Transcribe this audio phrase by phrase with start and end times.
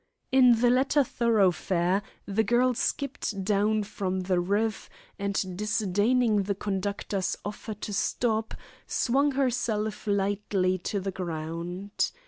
[0.31, 4.89] In the latter thoroughfare the girl skipped down from the roof,
[5.19, 8.55] and disdaining the conductor's offer to stop,
[8.87, 12.09] swung herself lightly to the ground.